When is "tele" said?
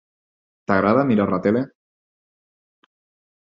1.49-1.61